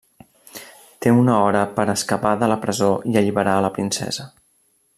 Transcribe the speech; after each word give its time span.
Té 1.05 1.11
una 1.17 1.35
hora 1.49 1.61
per 1.75 1.85
a 1.85 1.95
escapar 2.01 2.31
de 2.45 2.49
la 2.53 2.57
presó 2.65 2.89
i 3.11 3.21
alliberar 3.21 3.55
a 3.59 3.65
la 3.67 3.73
princesa. 3.77 4.27